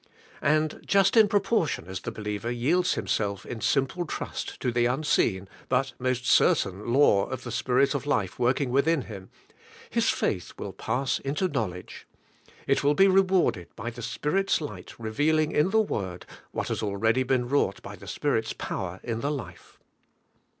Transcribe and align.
And 0.41 0.81
just 0.83 1.15
in 1.15 1.27
proportion 1.27 1.85
as 1.85 1.99
the 1.99 2.09
believer 2.11 2.49
yields 2.49 2.95
himself 2.95 3.45
in 3.45 3.61
simple 3.61 4.07
trust 4.07 4.59
to 4.61 4.71
the 4.71 4.87
unseen, 4.87 5.47
but 5.69 5.93
most 5.99 6.25
certain 6.25 6.91
law 6.91 7.25
132 7.25 7.27
ABIDE 7.27 7.29
IN 7.29 7.29
CHRIST: 7.29 7.33
of 7.33 7.43
the 7.43 7.51
Spirit 7.51 7.93
of 8.01 8.07
life 8.19 8.39
working 8.39 8.69
within 8.71 9.01
him, 9.03 9.29
his 9.91 10.09
faith 10.09 10.53
will 10.57 10.73
pass 10.73 11.19
into 11.19 11.47
knowledge. 11.47 12.07
It 12.65 12.83
will 12.83 12.95
be 12.95 13.07
rewarded 13.07 13.67
by 13.75 13.91
the 13.91 14.01
Spirit's 14.01 14.59
light 14.59 14.95
revealing 14.97 15.51
in 15.51 15.69
the 15.69 15.79
Word 15.81 16.25
what 16.49 16.69
has 16.69 16.81
already 16.81 17.21
been 17.21 17.47
wrought 17.47 17.79
by 17.83 17.95
the 17.95 18.07
Spirit's 18.07 18.53
power 18.53 18.99
in 19.03 19.21
the 19.21 19.29
life. 19.29 19.77